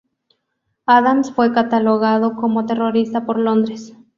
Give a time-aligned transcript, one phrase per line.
[0.87, 3.93] Adams fue catalogado como terrorista por Londres.